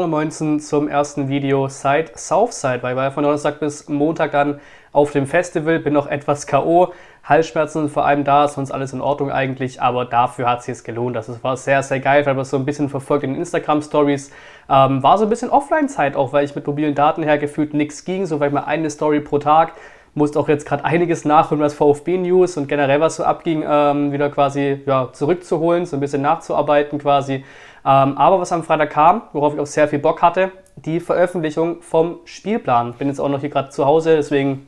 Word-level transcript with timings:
und 0.00 0.08
19 0.08 0.60
zum 0.60 0.88
ersten 0.88 1.28
Video 1.28 1.68
seit 1.68 2.18
Southside, 2.18 2.82
war 2.82 3.10
von 3.10 3.24
Donnerstag 3.24 3.60
bis 3.60 3.90
Montag 3.90 4.32
dann 4.32 4.58
auf 4.90 5.10
dem 5.10 5.26
Festival, 5.26 5.80
bin 5.80 5.92
noch 5.92 6.06
etwas 6.06 6.46
K.O., 6.46 6.94
Halsschmerzen 7.24 7.90
vor 7.90 8.06
allem 8.06 8.24
da, 8.24 8.48
sonst 8.48 8.70
alles 8.72 8.94
in 8.94 9.02
Ordnung 9.02 9.30
eigentlich, 9.30 9.82
aber 9.82 10.06
dafür 10.06 10.48
hat 10.48 10.60
es 10.60 10.64
sich 10.64 10.82
gelohnt. 10.82 11.14
Das 11.14 11.44
war 11.44 11.58
sehr, 11.58 11.82
sehr 11.82 12.00
geil, 12.00 12.24
weil 12.24 12.34
man 12.34 12.44
so 12.46 12.56
ein 12.56 12.64
bisschen 12.64 12.88
verfolgt 12.88 13.24
in 13.24 13.36
Instagram-Stories. 13.36 14.32
Ähm, 14.68 15.02
war 15.02 15.18
so 15.18 15.24
ein 15.24 15.30
bisschen 15.30 15.50
Offline-Zeit 15.50 16.16
auch, 16.16 16.32
weil 16.32 16.46
ich 16.46 16.54
mit 16.54 16.66
mobilen 16.66 16.94
Daten 16.94 17.22
her 17.22 17.36
gefühlt 17.36 17.74
nichts 17.74 18.04
ging, 18.04 18.24
so 18.24 18.38
vielleicht 18.38 18.54
mal 18.54 18.64
eine 18.64 18.88
Story 18.88 19.20
pro 19.20 19.38
Tag. 19.38 19.74
Musste 20.14 20.38
auch 20.38 20.48
jetzt 20.48 20.66
gerade 20.66 20.84
einiges 20.84 21.24
nachholen, 21.24 21.62
was 21.62 21.74
VfB-News 21.74 22.56
und 22.58 22.68
generell 22.68 23.00
was 23.00 23.16
so 23.16 23.24
abging, 23.24 23.64
ähm, 23.66 24.12
wieder 24.12 24.28
quasi 24.28 24.80
ja, 24.84 25.08
zurückzuholen, 25.12 25.86
so 25.86 25.96
ein 25.96 26.00
bisschen 26.00 26.22
nachzuarbeiten 26.22 26.98
quasi. 26.98 27.44
Ähm, 27.84 28.18
aber 28.18 28.38
was 28.38 28.52
am 28.52 28.62
Freitag 28.62 28.90
kam, 28.90 29.22
worauf 29.32 29.54
ich 29.54 29.60
auch 29.60 29.66
sehr 29.66 29.88
viel 29.88 29.98
Bock 29.98 30.20
hatte, 30.22 30.52
die 30.76 31.00
Veröffentlichung 31.00 31.82
vom 31.82 32.20
Spielplan. 32.24 32.94
Bin 32.94 33.08
jetzt 33.08 33.20
auch 33.20 33.28
noch 33.28 33.40
hier 33.40 33.48
gerade 33.48 33.70
zu 33.70 33.86
Hause, 33.86 34.16
deswegen 34.16 34.66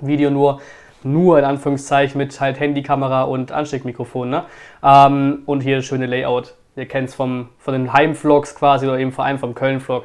Video 0.00 0.30
nur 0.30 0.60
nur 1.02 1.38
in 1.38 1.44
Anführungszeichen 1.44 2.18
mit 2.18 2.40
halt 2.40 2.58
Handykamera 2.58 3.22
und 3.22 3.52
Ansteckmikrofon. 3.52 4.28
Ne? 4.28 4.44
Ähm, 4.82 5.42
und 5.46 5.62
hier 5.62 5.76
das 5.76 5.84
schöne 5.84 6.06
Layout. 6.06 6.54
Ihr 6.74 6.86
kennt 6.86 7.08
es 7.08 7.14
von 7.14 7.48
den 7.66 7.92
Heimvlogs 7.92 8.54
quasi 8.54 8.86
oder 8.86 8.98
eben 8.98 9.12
vor 9.12 9.24
allem 9.24 9.38
vom 9.38 9.54
Köln-Vlog. 9.54 10.04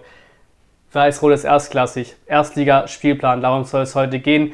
Weiß-Rot 0.94 1.34
ist 1.34 1.44
erstklassig. 1.46 2.16
Erstliga-Spielplan, 2.26 3.42
darum 3.42 3.64
soll 3.64 3.84
es 3.84 3.96
heute 3.96 4.20
gehen 4.20 4.54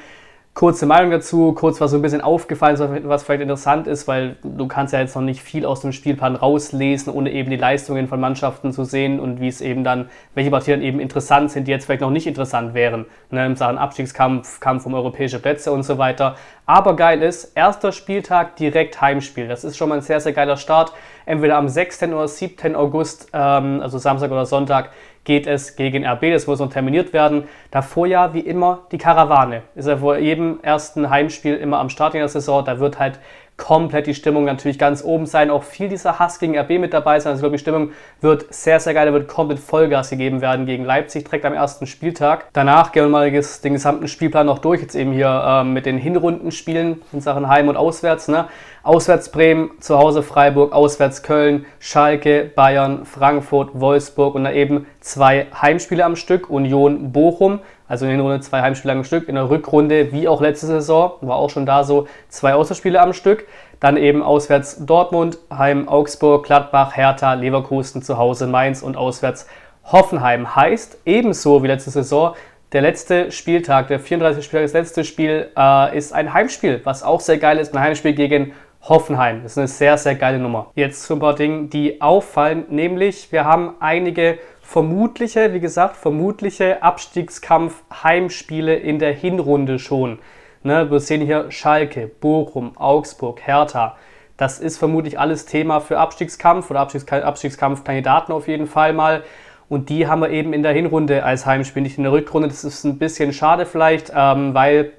kurze 0.57 0.87
Meinung 0.87 1.11
dazu, 1.11 1.53
kurz 1.53 1.79
was 1.79 1.91
so 1.91 1.97
ein 1.97 2.01
bisschen 2.01 2.21
aufgefallen 2.21 2.73
ist, 2.73 3.07
was 3.07 3.21
vielleicht 3.21 3.43
interessant 3.43 3.85
ist, 3.85 4.07
weil 4.07 4.37
du 4.41 4.67
kannst 4.67 4.91
ja 4.91 4.99
jetzt 4.99 5.15
noch 5.15 5.21
nicht 5.21 5.39
viel 5.39 5.67
aus 5.67 5.81
dem 5.81 5.91
Spielplan 5.91 6.35
rauslesen, 6.35 7.13
ohne 7.13 7.31
eben 7.31 7.51
die 7.51 7.57
Leistungen 7.57 8.07
von 8.07 8.19
Mannschaften 8.19 8.71
zu 8.71 8.83
sehen 8.83 9.19
und 9.19 9.39
wie 9.39 9.49
es 9.49 9.61
eben 9.61 9.83
dann, 9.83 10.09
welche 10.33 10.49
Partien 10.49 10.81
eben 10.81 10.99
interessant 10.99 11.51
sind, 11.51 11.67
die 11.67 11.71
jetzt 11.71 11.85
vielleicht 11.85 12.01
noch 12.01 12.09
nicht 12.09 12.25
interessant 12.25 12.73
wären, 12.73 13.05
ne, 13.29 13.45
in 13.45 13.55
Sachen 13.55 13.77
Abstiegskampf, 13.77 14.59
Kampf 14.59 14.87
um 14.87 14.95
europäische 14.95 15.37
Plätze 15.37 15.71
und 15.71 15.83
so 15.83 15.99
weiter. 15.99 16.37
Aber 16.65 16.95
geil 16.95 17.21
ist, 17.21 17.55
erster 17.55 17.91
Spieltag 17.91 18.55
direkt 18.55 18.99
Heimspiel. 18.99 19.47
Das 19.47 19.63
ist 19.63 19.77
schon 19.77 19.89
mal 19.89 19.99
ein 19.99 20.01
sehr, 20.01 20.19
sehr 20.21 20.33
geiler 20.33 20.57
Start. 20.57 20.91
Entweder 21.27 21.57
am 21.57 21.69
6. 21.69 22.01
oder 22.01 22.27
7. 22.27 22.75
August, 22.75 23.29
ähm, 23.31 23.79
also 23.79 23.99
Samstag 23.99 24.31
oder 24.31 24.47
Sonntag, 24.47 24.89
geht 25.27 25.45
es 25.45 25.75
gegen 25.75 26.07
RB. 26.07 26.31
Das 26.31 26.47
muss 26.47 26.59
noch 26.59 26.71
terminiert 26.71 27.11
werden. 27.11 27.43
Davor 27.69 28.07
ja 28.07 28.33
wie 28.33 28.39
immer 28.39 28.87
die 28.91 28.97
Karawane. 28.97 29.61
Ist 29.75 29.87
ja 29.87 29.97
vor 29.97 30.17
jedem 30.17 30.59
ersten 30.63 31.09
Heimspiel 31.09 31.55
immer 31.55 31.79
am 31.79 31.89
Start 31.89 32.15
in 32.15 32.21
der 32.21 32.29
Saison. 32.29 32.63
Da 32.63 32.79
wird 32.79 32.97
halt 32.97 33.19
komplett 33.57 34.05
die 34.05 34.13
Stimmung 34.13 34.45
natürlich 34.45 34.77
ganz 34.77 35.03
oben 35.03 35.25
sein. 35.25 35.49
Auch 35.49 35.63
viel 35.63 35.89
dieser 35.89 36.19
Hass 36.19 36.39
gegen 36.39 36.57
RB 36.57 36.79
mit 36.79 36.93
dabei 36.93 37.19
sein. 37.19 37.31
Also 37.31 37.39
ich 37.39 37.41
glaube, 37.41 37.57
die 37.57 37.61
Stimmung 37.61 37.91
wird 38.21 38.45
sehr, 38.53 38.79
sehr 38.79 38.93
geil. 38.93 39.07
Da 39.07 39.13
wird 39.13 39.27
komplett 39.27 39.59
Vollgas 39.59 40.11
gegeben 40.11 40.41
werden 40.41 40.67
gegen 40.67 40.85
Leipzig 40.85 41.25
direkt 41.25 41.43
am 41.43 41.53
ersten 41.53 41.87
Spieltag. 41.87 42.45
Danach 42.53 42.91
gehen 42.91 43.05
wir 43.05 43.09
mal 43.09 43.31
den 43.31 43.73
gesamten 43.73 44.07
Spielplan 44.07 44.45
noch 44.45 44.59
durch. 44.59 44.81
Jetzt 44.81 44.95
eben 44.95 45.11
hier 45.11 45.43
ähm, 45.45 45.73
mit 45.73 45.87
den 45.87 45.97
Hinrundenspielen 45.97 47.01
in 47.11 47.21
Sachen 47.21 47.49
Heim- 47.49 47.67
und 47.67 47.77
Auswärts. 47.77 48.27
Ne? 48.27 48.45
Auswärts 48.83 49.31
Bremen, 49.31 49.71
zu 49.81 49.97
Hause 49.97 50.23
Freiburg, 50.23 50.71
auswärts 50.71 51.23
Köln, 51.23 51.65
Schalke, 51.79 52.49
Bayern, 52.55 53.05
Frankfurt, 53.05 53.71
Wolfsburg 53.73 54.35
und 54.35 54.45
dann 54.45 54.53
eben 54.53 54.85
zwei 55.01 55.47
Heimspiele 55.59 56.05
am 56.05 56.15
Stück. 56.15 56.49
Union 56.49 57.11
Bochum, 57.11 57.59
also 57.87 58.05
in 58.05 58.11
der 58.11 58.21
Runde 58.21 58.41
zwei 58.41 58.61
Heimspiele 58.61 58.93
am 58.93 59.03
Stück. 59.03 59.29
In 59.29 59.35
der 59.35 59.49
Rückrunde, 59.49 60.11
wie 60.11 60.27
auch 60.27 60.41
letzte 60.41 60.67
Saison, 60.67 61.13
war 61.21 61.37
auch 61.37 61.49
schon 61.49 61.65
da 61.65 61.83
so 61.83 62.07
zwei 62.29 62.53
Auswärtsspiele 62.53 63.01
am 63.01 63.13
Stück. 63.13 63.47
Dann 63.79 63.97
eben 63.97 64.23
auswärts 64.23 64.85
Dortmund, 64.85 65.37
Heim 65.55 65.87
Augsburg, 65.87 66.45
Gladbach, 66.45 66.95
Hertha, 66.95 67.33
Leverkusen, 67.33 68.01
zu 68.01 68.17
Hause 68.17 68.47
Mainz 68.47 68.81
und 68.81 68.97
auswärts 68.97 69.47
Hoffenheim. 69.85 70.55
Heißt 70.55 70.97
ebenso 71.05 71.63
wie 71.63 71.67
letzte 71.67 71.91
Saison, 71.91 72.35
der 72.73 72.81
letzte 72.81 73.31
Spieltag, 73.31 73.87
der 73.87 73.99
34. 73.99 74.43
Spieltag, 74.43 74.65
das 74.65 74.73
letzte 74.73 75.03
Spiel 75.05 75.49
äh, 75.55 75.97
ist 75.97 76.11
ein 76.11 76.33
Heimspiel, 76.33 76.81
was 76.83 77.03
auch 77.03 77.21
sehr 77.21 77.37
geil 77.37 77.59
ist. 77.59 77.73
Ein 77.73 77.79
Heimspiel 77.81 78.13
gegen 78.13 78.53
Hoffenheim. 78.81 79.43
Das 79.43 79.53
ist 79.53 79.57
eine 79.57 79.67
sehr, 79.67 79.97
sehr 79.97 80.15
geile 80.15 80.39
Nummer. 80.39 80.71
Jetzt 80.75 81.03
zu 81.03 81.13
ein 81.13 81.19
paar 81.19 81.35
Dingen, 81.35 81.69
die 81.69 82.01
auffallen, 82.01 82.65
nämlich 82.69 83.31
wir 83.31 83.45
haben 83.45 83.75
einige 83.79 84.39
vermutliche, 84.67 85.53
wie 85.53 85.61
gesagt, 85.61 85.95
vermutliche 85.95 86.83
Abstiegskampf-Heimspiele 86.83 88.75
in 88.75 88.99
der 88.99 89.13
Hinrunde 89.13 89.79
schon. 89.79 90.19
Ne, 90.61 90.91
wir 90.91 90.99
sehen 90.99 91.21
hier 91.21 91.49
Schalke, 91.51 92.11
Bochum, 92.19 92.75
Augsburg, 92.75 93.39
Hertha. 93.47 93.95
Das 94.35 94.59
ist 94.59 94.77
vermutlich 94.77 95.17
alles 95.17 95.45
Thema 95.45 95.79
für 95.79 95.97
Abstiegskampf 95.97 96.69
oder 96.69 96.81
Abstiegskampfkandidaten 96.81 98.33
auf 98.33 98.49
jeden 98.49 98.67
Fall 98.67 98.91
mal. 98.91 99.23
Und 99.69 99.87
die 99.87 100.07
haben 100.07 100.19
wir 100.19 100.31
eben 100.31 100.51
in 100.51 100.63
der 100.63 100.73
Hinrunde 100.73 101.23
als 101.23 101.45
Heimspiel, 101.45 101.81
nicht 101.81 101.97
in 101.97 102.03
der 102.03 102.11
Rückrunde. 102.11 102.49
Das 102.49 102.65
ist 102.65 102.83
ein 102.83 102.97
bisschen 102.97 103.31
schade 103.31 103.65
vielleicht, 103.65 104.11
ähm, 104.13 104.53
weil 104.53 104.91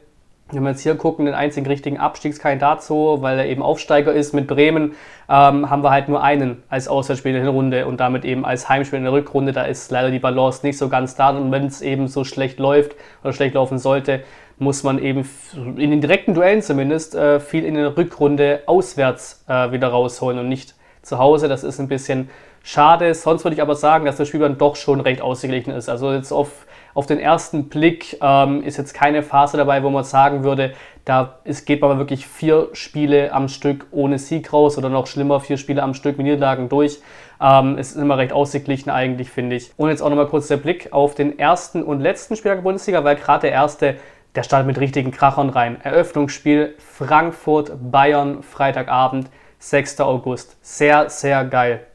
wenn 0.50 0.62
wir 0.62 0.70
jetzt 0.70 0.80
hier 0.80 0.94
gucken, 0.94 1.26
den 1.26 1.34
einzigen 1.34 1.66
richtigen 1.66 1.98
Abstiegskandidat 1.98 2.82
so, 2.82 3.20
weil 3.20 3.38
er 3.38 3.46
eben 3.46 3.62
Aufsteiger 3.62 4.12
ist 4.12 4.32
mit 4.32 4.46
Bremen, 4.46 4.92
ähm, 5.28 5.68
haben 5.68 5.82
wir 5.82 5.90
halt 5.90 6.08
nur 6.08 6.22
einen 6.22 6.62
als 6.70 6.88
Auswärtsspiel 6.88 7.34
in 7.34 7.42
der 7.42 7.52
Runde 7.52 7.86
und 7.86 8.00
damit 8.00 8.24
eben 8.24 8.44
als 8.46 8.68
Heimspiel 8.68 8.98
in 8.98 9.04
der 9.04 9.12
Rückrunde. 9.12 9.52
Da 9.52 9.64
ist 9.64 9.90
leider 9.90 10.10
die 10.10 10.18
Balance 10.18 10.66
nicht 10.66 10.78
so 10.78 10.88
ganz 10.88 11.16
da 11.16 11.30
und 11.30 11.52
wenn 11.52 11.66
es 11.66 11.82
eben 11.82 12.08
so 12.08 12.24
schlecht 12.24 12.58
läuft 12.58 12.94
oder 13.22 13.32
schlecht 13.32 13.54
laufen 13.54 13.78
sollte, 13.78 14.22
muss 14.58 14.82
man 14.82 14.98
eben 14.98 15.28
in 15.76 15.90
den 15.90 16.00
direkten 16.00 16.34
Duellen 16.34 16.62
zumindest 16.62 17.14
äh, 17.14 17.40
viel 17.40 17.64
in 17.64 17.74
der 17.74 17.96
Rückrunde 17.96 18.62
auswärts 18.66 19.44
äh, 19.48 19.70
wieder 19.70 19.88
rausholen 19.88 20.38
und 20.38 20.48
nicht 20.48 20.74
zu 21.02 21.18
Hause. 21.18 21.48
Das 21.48 21.62
ist 21.62 21.78
ein 21.78 21.88
bisschen 21.88 22.28
schade. 22.62 23.14
Sonst 23.14 23.44
würde 23.44 23.54
ich 23.54 23.62
aber 23.62 23.76
sagen, 23.76 24.04
dass 24.04 24.16
das 24.16 24.28
Spiel 24.28 24.40
dann 24.40 24.58
doch 24.58 24.76
schon 24.76 25.00
recht 25.00 25.20
ausgeglichen 25.20 25.72
ist. 25.72 25.88
Also 25.88 26.12
jetzt 26.12 26.32
auf 26.32 26.66
auf 26.98 27.06
den 27.06 27.20
ersten 27.20 27.68
Blick 27.68 28.18
ähm, 28.20 28.60
ist 28.64 28.76
jetzt 28.76 28.92
keine 28.92 29.22
Phase 29.22 29.56
dabei, 29.56 29.84
wo 29.84 29.88
man 29.88 30.02
sagen 30.02 30.42
würde, 30.42 30.72
da 31.04 31.38
ist, 31.44 31.64
geht 31.64 31.80
man 31.80 31.96
wirklich 31.98 32.26
vier 32.26 32.70
Spiele 32.72 33.32
am 33.32 33.46
Stück 33.46 33.86
ohne 33.92 34.18
Sieg 34.18 34.52
raus 34.52 34.76
oder 34.76 34.88
noch 34.88 35.06
schlimmer, 35.06 35.38
vier 35.38 35.58
Spiele 35.58 35.80
am 35.84 35.94
Stück 35.94 36.18
mit 36.18 36.26
Niederlagen 36.26 36.68
durch. 36.68 36.98
Ähm, 37.40 37.78
es 37.78 37.92
ist 37.92 38.02
immer 38.02 38.18
recht 38.18 38.32
ausgeglichen 38.32 38.90
eigentlich, 38.90 39.30
finde 39.30 39.54
ich. 39.54 39.70
Und 39.76 39.90
jetzt 39.90 40.02
auch 40.02 40.08
nochmal 40.08 40.26
kurz 40.26 40.48
der 40.48 40.56
Blick 40.56 40.92
auf 40.92 41.14
den 41.14 41.38
ersten 41.38 41.84
und 41.84 42.00
letzten 42.00 42.34
Spieltag 42.34 42.58
der 42.58 42.62
Bundesliga, 42.64 43.04
weil 43.04 43.14
gerade 43.14 43.42
der 43.42 43.52
erste, 43.52 43.94
der 44.34 44.42
startet 44.42 44.66
mit 44.66 44.80
richtigen 44.80 45.12
Krachern 45.12 45.50
rein. 45.50 45.80
Eröffnungsspiel 45.80 46.74
Frankfurt, 46.78 47.70
Bayern, 47.92 48.42
Freitagabend, 48.42 49.30
6. 49.60 50.00
August. 50.00 50.56
Sehr, 50.62 51.10
sehr 51.10 51.44
geil. 51.44 51.86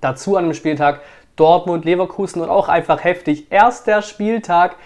Dazu 0.00 0.36
an 0.36 0.44
dem 0.44 0.54
Spieltag 0.54 1.00
Dortmund, 1.36 1.84
Leverkusen 1.84 2.42
und 2.42 2.48
auch 2.48 2.68
einfach 2.68 3.04
heftig. 3.04 3.50
Erster 3.50 4.02
Spieltag 4.02 4.76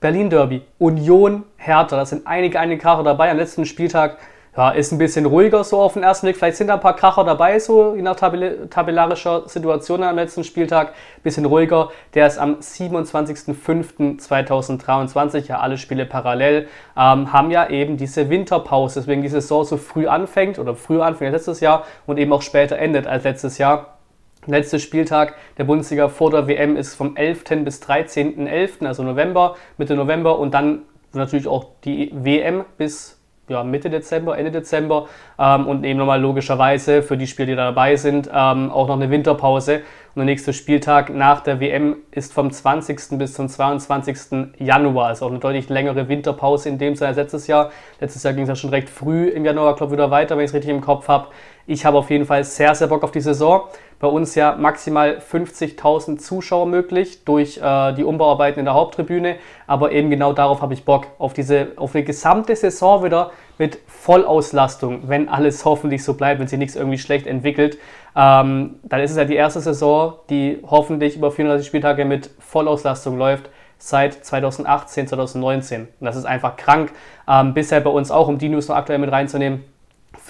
Berlin 0.00 0.30
Derby, 0.30 0.62
Union, 0.78 1.44
Hertha. 1.58 1.96
Das 1.96 2.10
sind 2.10 2.26
einige, 2.26 2.58
einige 2.58 2.80
Kracher 2.80 3.02
dabei. 3.02 3.30
Am 3.30 3.36
letzten 3.36 3.66
Spieltag 3.66 4.16
ja, 4.56 4.70
ist 4.70 4.92
ein 4.92 4.98
bisschen 4.98 5.26
ruhiger 5.26 5.62
so 5.62 5.78
auf 5.78 5.92
den 5.92 6.02
ersten 6.02 6.26
Blick. 6.26 6.38
Vielleicht 6.38 6.56
sind 6.56 6.68
da 6.68 6.74
ein 6.74 6.80
paar 6.80 6.96
Kracher 6.96 7.22
dabei, 7.22 7.58
so 7.58 7.94
je 7.94 8.00
nach 8.00 8.16
tabellarischer 8.16 9.46
Situation 9.46 10.02
am 10.02 10.16
letzten 10.16 10.42
Spieltag. 10.42 10.88
Ein 10.88 11.22
bisschen 11.22 11.44
ruhiger. 11.44 11.90
Der 12.14 12.26
ist 12.26 12.38
am 12.38 12.54
27.05.2023. 12.56 15.48
Ja, 15.48 15.60
alle 15.60 15.76
Spiele 15.76 16.06
parallel. 16.06 16.66
Ähm, 16.96 17.30
haben 17.32 17.50
ja 17.50 17.68
eben 17.68 17.98
diese 17.98 18.30
Winterpause, 18.30 19.00
deswegen 19.00 19.20
die 19.20 19.28
Saison 19.28 19.64
so 19.64 19.76
früh 19.76 20.06
anfängt 20.06 20.58
oder 20.58 20.74
früher 20.74 21.04
anfängt 21.04 21.34
als 21.34 21.46
letztes 21.46 21.60
Jahr 21.60 21.84
und 22.06 22.18
eben 22.18 22.32
auch 22.32 22.42
später 22.42 22.78
endet 22.78 23.06
als 23.06 23.24
letztes 23.24 23.58
Jahr. 23.58 23.99
Letzter 24.46 24.78
Spieltag 24.78 25.34
der 25.58 25.64
Bundesliga 25.64 26.08
vor 26.08 26.30
der 26.30 26.48
WM 26.48 26.76
ist 26.76 26.94
vom 26.94 27.16
11. 27.16 27.44
bis 27.64 27.82
13.11., 27.82 28.86
also 28.86 29.02
November, 29.02 29.56
Mitte 29.76 29.94
November 29.94 30.38
und 30.38 30.54
dann 30.54 30.82
natürlich 31.12 31.46
auch 31.46 31.66
die 31.84 32.10
WM 32.14 32.64
bis 32.78 33.20
ja, 33.48 33.64
Mitte 33.64 33.90
Dezember, 33.90 34.38
Ende 34.38 34.52
Dezember 34.52 35.08
ähm, 35.38 35.66
und 35.66 35.84
eben 35.84 35.98
nochmal 35.98 36.20
logischerweise 36.20 37.02
für 37.02 37.16
die 37.16 37.26
Spiele, 37.26 37.48
die 37.48 37.56
da 37.56 37.64
dabei 37.66 37.96
sind, 37.96 38.28
ähm, 38.32 38.70
auch 38.70 38.86
noch 38.86 38.94
eine 38.94 39.10
Winterpause. 39.10 39.82
Und 40.14 40.20
der 40.20 40.24
nächste 40.24 40.52
Spieltag 40.52 41.10
nach 41.14 41.40
der 41.40 41.60
WM 41.60 41.96
ist 42.10 42.32
vom 42.32 42.50
20. 42.50 43.16
bis 43.18 43.34
zum 43.34 43.48
22. 43.48 44.56
Januar. 44.58 45.06
Also 45.06 45.26
auch 45.26 45.30
eine 45.30 45.38
deutlich 45.38 45.68
längere 45.68 46.08
Winterpause 46.08 46.68
in 46.68 46.78
dem 46.78 46.96
Sinne 46.96 47.08
als 47.08 47.16
letztes 47.16 47.46
Jahr. 47.46 47.70
Letztes 48.00 48.24
Jahr 48.24 48.32
ging 48.32 48.42
es 48.42 48.48
ja 48.48 48.56
schon 48.56 48.70
recht 48.70 48.90
früh 48.90 49.28
im 49.28 49.44
Januar, 49.44 49.76
glaube 49.76 49.92
ich, 49.92 49.98
wieder 49.98 50.10
weiter, 50.10 50.36
wenn 50.36 50.44
ich 50.44 50.50
es 50.50 50.54
richtig 50.54 50.72
im 50.72 50.80
Kopf 50.80 51.06
habe. 51.06 51.28
Ich 51.68 51.84
habe 51.84 51.96
auf 51.98 52.10
jeden 52.10 52.24
Fall 52.24 52.42
sehr, 52.42 52.74
sehr 52.74 52.88
Bock 52.88 53.04
auf 53.04 53.12
die 53.12 53.20
Saison. 53.20 53.68
Bei 54.00 54.08
uns 54.08 54.34
ja 54.34 54.56
maximal 54.56 55.18
50.000 55.18 56.18
Zuschauer 56.18 56.66
möglich 56.66 57.24
durch 57.24 57.58
äh, 57.58 57.92
die 57.92 58.02
Umbauarbeiten 58.02 58.58
in 58.58 58.64
der 58.64 58.74
Haupttribüne. 58.74 59.36
Aber 59.68 59.92
eben 59.92 60.10
genau 60.10 60.32
darauf 60.32 60.62
habe 60.62 60.74
ich 60.74 60.84
Bock. 60.84 61.06
Auf, 61.18 61.34
diese, 61.34 61.68
auf 61.76 61.94
eine 61.94 62.02
gesamte 62.02 62.56
Saison 62.56 63.04
wieder 63.04 63.30
mit 63.58 63.78
Vollauslastung, 63.86 65.02
wenn 65.08 65.28
alles 65.28 65.64
hoffentlich 65.64 66.02
so 66.02 66.14
bleibt, 66.14 66.40
wenn 66.40 66.48
sich 66.48 66.58
nichts 66.58 66.74
irgendwie 66.74 66.98
schlecht 66.98 67.26
entwickelt. 67.26 67.78
Ähm, 68.16 68.76
dann 68.82 69.00
ist 69.00 69.12
es 69.12 69.16
ja 69.16 69.24
die 69.24 69.36
erste 69.36 69.60
Saison, 69.60 70.14
die 70.28 70.58
hoffentlich 70.66 71.16
über 71.16 71.30
34 71.30 71.66
Spieltage 71.66 72.04
mit 72.04 72.30
Vollauslastung 72.38 73.18
läuft 73.18 73.50
seit 73.78 74.24
2018, 74.24 75.08
2019. 75.08 75.82
Und 75.82 75.88
das 76.00 76.16
ist 76.16 76.26
einfach 76.26 76.56
krank. 76.56 76.92
Ähm, 77.26 77.54
bisher 77.54 77.80
bei 77.80 77.90
uns 77.90 78.10
auch, 78.10 78.28
um 78.28 78.38
die 78.38 78.48
News 78.48 78.68
noch 78.68 78.76
aktuell 78.76 78.98
mit 78.98 79.10
reinzunehmen, 79.10 79.64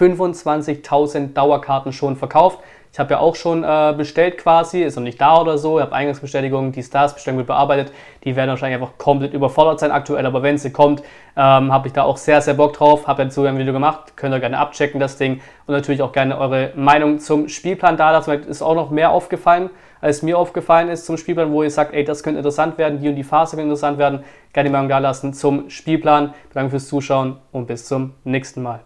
25.000 0.01 1.35
Dauerkarten 1.35 1.93
schon 1.93 2.17
verkauft. 2.17 2.61
Ich 2.93 2.99
habe 2.99 3.13
ja 3.13 3.21
auch 3.21 3.37
schon 3.37 3.63
äh, 3.63 3.95
bestellt 3.97 4.37
quasi, 4.37 4.83
ist 4.83 4.97
noch 4.97 5.05
nicht 5.05 5.21
da 5.21 5.41
oder 5.41 5.59
so. 5.59 5.79
Ich 5.79 5.83
habe 5.83 5.95
Eingangsbestätigung, 5.95 6.73
die 6.73 6.83
Stars 6.83 7.15
Bestellung 7.15 7.39
wird 7.39 7.47
bearbeitet. 7.47 7.93
Die 8.25 8.35
werden 8.35 8.51
wahrscheinlich 8.51 8.81
einfach 8.81 8.99
komplett 8.99 9.33
überfordert 9.33 9.79
sein 9.79 9.93
aktuell, 9.93 10.27
aber 10.27 10.43
wenn 10.43 10.59
sie 10.59 10.73
kommt, 10.73 11.01
ähm, 11.37 11.73
habe 11.73 11.87
ich 11.87 11.93
da 11.93 12.03
auch 12.03 12.17
sehr, 12.17 12.41
sehr 12.41 12.55
Bock 12.55 12.73
drauf. 12.73 13.07
Habe 13.07 13.31
sogar 13.31 13.53
ein 13.53 13.59
Video 13.59 13.73
gemacht, 13.73 14.17
könnt 14.17 14.35
ihr 14.35 14.41
gerne 14.41 14.59
abchecken, 14.59 14.99
das 14.99 15.17
Ding. 15.17 15.41
Und 15.67 15.75
natürlich 15.75 16.03
auch 16.03 16.11
gerne 16.11 16.37
eure 16.37 16.73
Meinung 16.75 17.21
zum 17.21 17.49
Spielplan 17.49 17.97
da 17.97 18.11
lassen. 18.11 18.33
Ist 18.33 18.61
auch 18.61 18.75
noch 18.75 18.91
mehr 18.91 19.13
aufgefallen, 19.13 19.71
als 20.01 20.23
mir 20.23 20.37
aufgefallen 20.37 20.89
ist 20.89 21.07
zum 21.07 21.17
Spielplan, 21.17 21.53
wo 21.53 21.63
ihr 21.63 21.71
sagt, 21.71 21.95
ey, 21.95 22.03
das 22.03 22.25
könnte 22.25 22.39
interessant 22.39 22.77
werden, 22.77 23.01
die 23.01 23.09
und 23.09 23.15
die 23.15 23.23
Phase 23.23 23.53
könnte 23.55 23.69
interessant 23.69 23.99
werden. 23.99 24.25
Gerne 24.53 24.69
die 24.69 24.73
Meinung 24.73 24.89
da 24.89 24.99
lassen 24.99 25.33
zum 25.33 25.71
Spielplan. 25.71 26.35
Danke 26.55 26.71
fürs 26.71 26.89
Zuschauen 26.89 27.37
und 27.53 27.69
bis 27.69 27.87
zum 27.87 28.15
nächsten 28.25 28.63
Mal. 28.63 28.81